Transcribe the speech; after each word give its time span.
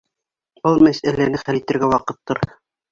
Был 0.63 0.81
мәсьәләне 0.87 1.43
хәл 1.43 1.61
итергә 1.63 1.95
ваҡыттыр. 1.97 2.47